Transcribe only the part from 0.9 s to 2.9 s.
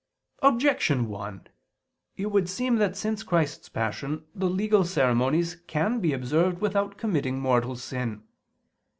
1: It would seem